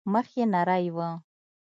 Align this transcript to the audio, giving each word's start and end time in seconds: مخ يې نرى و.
مخ 0.11 0.27
يې 0.37 0.45
نرى 0.53 0.87
و. 0.95 0.97